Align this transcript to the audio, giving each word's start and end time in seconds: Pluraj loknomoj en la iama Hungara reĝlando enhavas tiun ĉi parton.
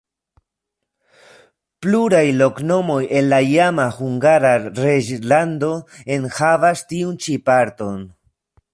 Pluraj 1.85 2.23
loknomoj 2.39 2.97
en 3.19 3.29
la 3.35 3.41
iama 3.51 3.87
Hungara 3.99 4.57
reĝlando 4.81 5.73
enhavas 6.19 6.87
tiun 6.93 7.25
ĉi 7.27 7.41
parton. 7.53 8.07